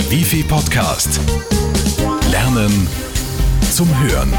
Der 0.00 0.10
Wifi 0.10 0.42
Podcast. 0.42 1.20
Lernen 2.30 2.88
zum 3.70 3.86
Hören. 4.00 4.32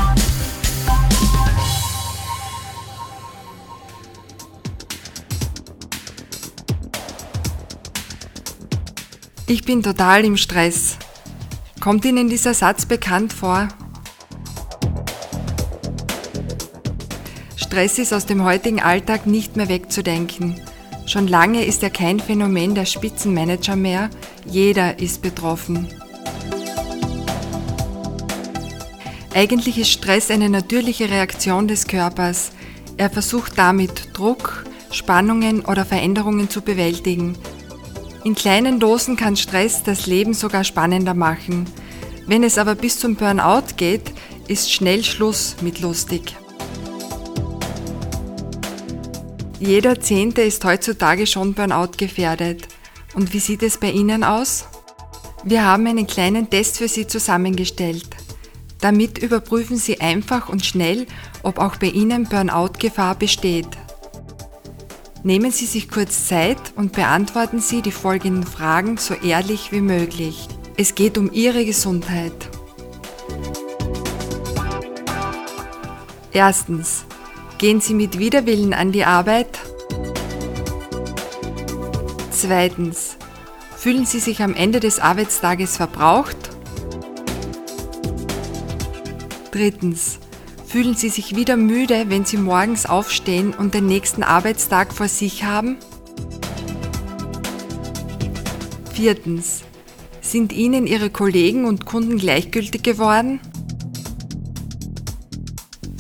Ich 9.46 9.64
bin 9.64 9.84
total 9.84 10.26
im 10.26 10.36
Stress. 10.36 10.98
Kommt 11.80 12.06
Ihnen 12.06 12.28
dieser 12.28 12.56
Satz 12.56 12.88
bekannt 12.88 13.32
vor? 13.32 13.68
Stress 17.56 18.00
ist 18.00 18.14
aus 18.14 18.26
dem 18.26 18.44
heutigen 18.44 18.82
Alltag 18.82 19.28
nicht 19.28 19.58
mehr 19.58 19.70
wegzudenken. 19.70 20.60
Schon 21.12 21.28
lange 21.28 21.66
ist 21.66 21.84
er 21.84 21.90
kein 21.90 22.22
Phänomen 22.22 22.74
der 22.74 22.86
Spitzenmanager 22.86 23.76
mehr, 23.76 24.10
jeder 24.46 24.98
ist 25.00 25.22
betroffen. 25.22 25.90
Eigentlich 29.36 29.78
ist 29.78 29.92
Stress 29.92 30.32
eine 30.32 30.50
natürliche 30.50 31.10
Reaktion 31.10 31.68
des 31.68 31.86
Körpers. 31.86 32.54
Er 32.96 33.10
versucht 33.10 33.58
damit 33.58 34.18
Druck, 34.18 34.64
Spannungen 34.90 35.66
oder 35.66 35.84
Veränderungen 35.84 36.50
zu 36.50 36.62
bewältigen. 36.62 37.36
In 38.24 38.34
kleinen 38.34 38.80
Dosen 38.80 39.18
kann 39.18 39.36
Stress 39.36 39.84
das 39.84 40.08
Leben 40.08 40.34
sogar 40.34 40.64
spannender 40.64 41.14
machen. 41.14 41.66
Wenn 42.26 42.42
es 42.42 42.58
aber 42.58 42.76
bis 42.76 42.98
zum 42.98 43.18
Burnout 43.18 43.76
geht, 43.76 44.14
ist 44.48 44.72
schnell 44.72 45.04
Schluss 45.04 45.58
mit 45.60 45.82
lustig. 45.82 46.38
Jeder 49.62 50.02
Zehnte 50.02 50.42
ist 50.42 50.66
heutzutage 50.66 51.28
schon 51.28 51.54
Burnout 51.54 51.92
gefährdet. 51.96 52.68
Und 53.14 53.32
wie 53.32 53.40
sieht 53.40 53.62
es 53.62 53.78
bei 53.78 53.92
Ihnen 53.92 54.24
aus? 54.24 54.66
Wir 55.44 55.64
haben 55.64 55.86
einen 55.86 56.08
kleinen 56.08 56.50
Test 56.50 56.80
für 56.80 56.88
Sie 56.88 57.06
zusammengestellt. 57.06 58.08
Damit 58.80 59.20
überprüfen 59.20 59.78
Sie 59.78 60.02
einfach 60.02 60.50
und 60.50 60.66
schnell, 60.66 61.06
ob 61.44 61.60
auch 61.60 61.76
bei 61.76 61.90
Ihnen 61.90 62.24
Burnout-Gefahr 62.28 63.14
besteht. 63.14 63.68
Nehmen 65.22 65.52
Sie 65.52 65.68
sich 65.68 65.90
kurz 65.90 66.28
Zeit 66.28 66.74
und 66.76 66.94
beantworten 66.94 67.60
Sie 67.60 67.84
die 67.84 67.92
folgenden 67.92 68.48
Fragen 68.48 68.98
so 68.98 69.14
ehrlich 69.14 69.72
wie 69.72 69.82
möglich. 69.82 70.48
Es 70.76 70.96
geht 70.96 71.20
um 71.20 71.32
Ihre 71.32 71.66
Gesundheit. 71.66 72.50
Erstens. 76.32 77.06
Gehen 77.62 77.80
Sie 77.80 77.94
mit 77.94 78.18
Widerwillen 78.18 78.74
an 78.74 78.92
die 78.92 79.06
Arbeit? 79.06 79.60
Zweitens. 82.32 83.18
Fühlen 83.78 84.08
Sie 84.08 84.18
sich 84.18 84.42
am 84.42 84.56
Ende 84.56 84.80
des 84.80 85.00
Arbeitstages 85.00 85.78
verbraucht? 85.78 86.36
Drittens. 89.52 90.18
Fühlen 90.66 90.96
Sie 90.96 91.10
sich 91.10 91.36
wieder 91.36 91.56
müde, 91.56 92.06
wenn 92.08 92.26
Sie 92.26 92.38
morgens 92.38 92.88
aufstehen 92.88 93.54
und 93.54 93.76
den 93.76 93.86
nächsten 93.86 94.24
Arbeitstag 94.24 94.92
vor 94.92 95.08
sich 95.08 95.44
haben? 95.44 95.78
Viertens. 98.92 99.62
Sind 100.20 100.52
Ihnen 100.52 100.88
Ihre 100.88 101.12
Kollegen 101.12 101.66
und 101.66 101.86
Kunden 101.86 102.18
gleichgültig 102.18 102.82
geworden? 102.82 103.40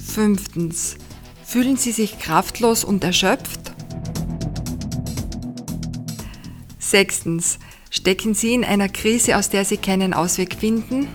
Fünftens. 0.03 0.95
Fühlen 1.51 1.75
Sie 1.75 1.91
sich 1.91 2.17
kraftlos 2.17 2.85
und 2.85 3.03
erschöpft? 3.03 3.73
Sechstens. 6.79 7.59
Stecken 7.89 8.33
Sie 8.33 8.53
in 8.53 8.63
einer 8.63 8.87
Krise, 8.87 9.35
aus 9.35 9.49
der 9.49 9.65
Sie 9.65 9.75
keinen 9.75 10.13
Ausweg 10.13 10.55
finden? 10.55 11.09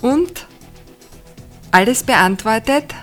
Und? 0.00 0.46
Alles 1.70 2.02
beantwortet? 2.02 2.94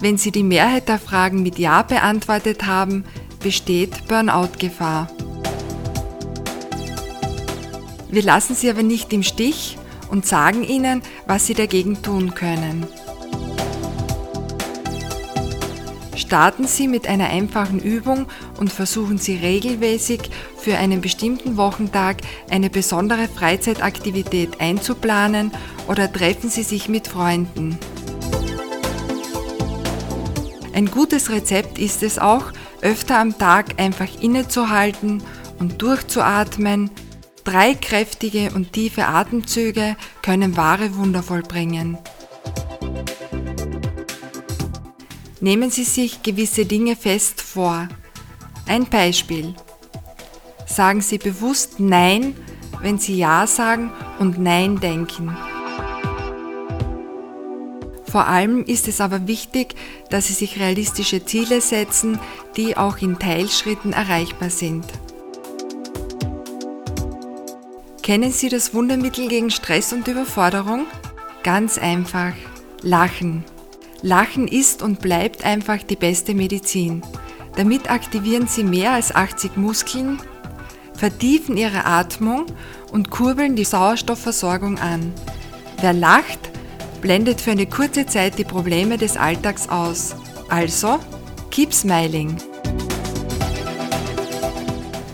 Wenn 0.00 0.16
Sie 0.16 0.30
die 0.30 0.42
Mehrheit 0.42 0.88
der 0.88 0.98
Fragen 0.98 1.42
mit 1.42 1.58
Ja 1.58 1.82
beantwortet 1.82 2.64
haben, 2.64 3.04
besteht 3.40 4.08
Burnout-Gefahr. 4.08 5.08
Wir 8.10 8.22
lassen 8.22 8.54
Sie 8.54 8.70
aber 8.70 8.82
nicht 8.82 9.12
im 9.12 9.22
Stich 9.22 9.76
und 10.12 10.26
sagen 10.26 10.62
Ihnen, 10.62 11.02
was 11.26 11.46
Sie 11.46 11.54
dagegen 11.54 12.02
tun 12.02 12.34
können. 12.34 12.86
Starten 16.14 16.66
Sie 16.66 16.86
mit 16.86 17.08
einer 17.08 17.30
einfachen 17.30 17.80
Übung 17.80 18.26
und 18.60 18.70
versuchen 18.70 19.16
Sie 19.16 19.36
regelmäßig 19.36 20.30
für 20.56 20.76
einen 20.76 21.00
bestimmten 21.00 21.56
Wochentag 21.56 22.18
eine 22.50 22.68
besondere 22.68 23.26
Freizeitaktivität 23.26 24.60
einzuplanen 24.60 25.50
oder 25.88 26.12
treffen 26.12 26.50
Sie 26.50 26.62
sich 26.62 26.90
mit 26.90 27.08
Freunden. 27.08 27.78
Ein 30.74 30.90
gutes 30.90 31.30
Rezept 31.30 31.78
ist 31.78 32.02
es 32.02 32.18
auch, 32.18 32.52
öfter 32.82 33.18
am 33.18 33.38
Tag 33.38 33.80
einfach 33.80 34.08
innezuhalten 34.20 35.22
und 35.58 35.80
durchzuatmen, 35.80 36.90
Drei 37.44 37.74
kräftige 37.74 38.52
und 38.54 38.72
tiefe 38.72 39.06
Atemzüge 39.06 39.96
können 40.22 40.56
wahre 40.56 40.94
Wunder 40.96 41.22
vollbringen. 41.22 41.98
Nehmen 45.40 45.70
Sie 45.70 45.82
sich 45.82 46.22
gewisse 46.22 46.66
Dinge 46.66 46.94
fest 46.94 47.42
vor. 47.42 47.88
Ein 48.66 48.86
Beispiel. 48.86 49.54
Sagen 50.66 51.00
Sie 51.00 51.18
bewusst 51.18 51.80
Nein, 51.80 52.36
wenn 52.80 52.98
Sie 52.98 53.16
Ja 53.16 53.46
sagen 53.48 53.92
und 54.20 54.38
Nein 54.38 54.78
denken. 54.78 55.36
Vor 58.06 58.26
allem 58.26 58.64
ist 58.64 58.88
es 58.88 59.00
aber 59.00 59.26
wichtig, 59.26 59.74
dass 60.10 60.28
Sie 60.28 60.34
sich 60.34 60.60
realistische 60.60 61.24
Ziele 61.24 61.60
setzen, 61.60 62.20
die 62.56 62.76
auch 62.76 62.98
in 62.98 63.18
Teilschritten 63.18 63.92
erreichbar 63.92 64.50
sind. 64.50 64.84
Kennen 68.02 68.32
Sie 68.32 68.48
das 68.48 68.74
Wundermittel 68.74 69.28
gegen 69.28 69.50
Stress 69.50 69.92
und 69.92 70.08
Überforderung? 70.08 70.86
Ganz 71.44 71.78
einfach. 71.78 72.32
Lachen. 72.82 73.44
Lachen 74.02 74.48
ist 74.48 74.82
und 74.82 74.98
bleibt 74.98 75.44
einfach 75.44 75.84
die 75.84 75.94
beste 75.94 76.34
Medizin. 76.34 77.02
Damit 77.54 77.92
aktivieren 77.92 78.48
Sie 78.48 78.64
mehr 78.64 78.90
als 78.90 79.14
80 79.14 79.56
Muskeln, 79.56 80.20
vertiefen 80.94 81.56
Ihre 81.56 81.84
Atmung 81.84 82.46
und 82.90 83.10
kurbeln 83.10 83.54
die 83.54 83.64
Sauerstoffversorgung 83.64 84.80
an. 84.80 85.12
Wer 85.80 85.92
lacht, 85.92 86.50
blendet 87.02 87.40
für 87.40 87.52
eine 87.52 87.66
kurze 87.66 88.06
Zeit 88.06 88.36
die 88.36 88.44
Probleme 88.44 88.98
des 88.98 89.16
Alltags 89.16 89.68
aus. 89.68 90.16
Also, 90.48 90.98
keep 91.52 91.72
smiling. 91.72 92.36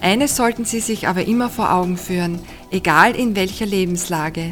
Eines 0.01 0.37
sollten 0.37 0.65
Sie 0.65 0.81
sich 0.81 1.07
aber 1.07 1.27
immer 1.27 1.51
vor 1.51 1.71
Augen 1.71 1.99
führen 1.99 2.41
egal 2.71 3.15
in 3.15 3.35
welcher 3.37 3.67
Lebenslage. 3.67 4.51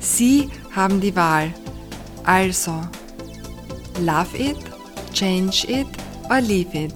Sie 0.00 0.50
haben 0.74 1.00
die 1.00 1.14
Wahl. 1.16 1.52
Also, 2.24 2.72
love 4.00 4.36
it, 4.36 4.58
change 5.12 5.66
it 5.68 5.86
or 6.30 6.40
leave 6.40 6.76
it. 6.76 6.94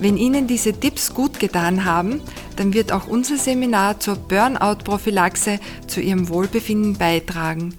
Wenn 0.00 0.16
Ihnen 0.16 0.46
diese 0.46 0.72
Tipps 0.72 1.14
gut 1.14 1.38
getan 1.38 1.84
haben, 1.84 2.20
dann 2.56 2.74
wird 2.74 2.92
auch 2.92 3.06
unser 3.06 3.36
Seminar 3.36 4.00
zur 4.00 4.16
Burnout-Prophylaxe 4.16 5.60
zu 5.86 6.00
Ihrem 6.00 6.28
Wohlbefinden 6.28 6.98
beitragen. 6.98 7.78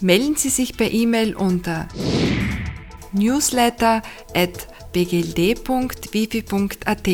Melden 0.00 0.36
Sie 0.36 0.48
sich 0.48 0.76
per 0.76 0.90
E-Mail 0.90 1.36
unter 1.36 1.88
newsletter 3.12 4.02
at 4.34 4.66
bgld.wifi.at 4.92 7.08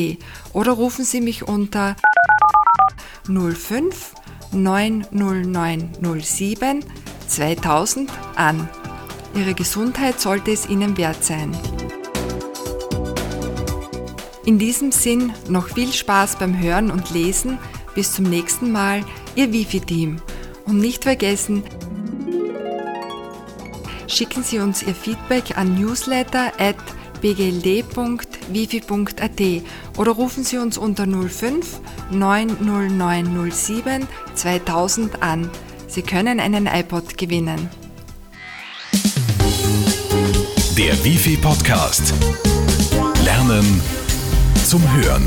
oder 0.52 0.72
rufen 0.72 1.04
Sie 1.04 1.20
mich 1.20 1.46
unter 1.46 1.94
05 3.26 4.14
90907 4.52 6.84
2000 7.26 8.10
an. 8.36 8.68
Ihre 9.34 9.54
Gesundheit 9.54 10.20
sollte 10.20 10.50
es 10.50 10.68
Ihnen 10.68 10.96
wert 10.96 11.24
sein. 11.24 11.56
In 14.44 14.58
diesem 14.58 14.92
Sinn 14.92 15.32
noch 15.48 15.68
viel 15.68 15.92
Spaß 15.92 16.36
beim 16.36 16.58
Hören 16.58 16.90
und 16.90 17.10
Lesen. 17.10 17.58
Bis 17.94 18.14
zum 18.14 18.24
nächsten 18.24 18.72
Mal, 18.72 19.04
Ihr 19.34 19.52
Wifi-Team. 19.52 20.16
Und 20.64 20.78
nicht 20.78 21.02
vergessen, 21.02 21.62
schicken 24.06 24.42
Sie 24.42 24.58
uns 24.58 24.82
Ihr 24.82 24.94
Feedback 24.94 25.58
an 25.58 25.78
newsletter 25.78 26.52
at 26.58 26.76
bgld.wifi.at 27.20 28.02
oder 29.96 30.12
rufen 30.12 30.44
Sie 30.44 30.58
uns 30.58 30.78
unter 30.78 31.06
05 31.06 31.80
90907 32.10 34.06
2000 34.34 35.22
an. 35.22 35.50
Sie 35.86 36.02
können 36.02 36.40
einen 36.40 36.66
iPod 36.66 37.16
gewinnen. 37.18 37.68
Der 40.76 41.04
Wifi 41.04 41.36
Podcast. 41.36 42.14
Lernen 43.24 43.80
zum 44.64 44.82
Hören. 44.94 45.26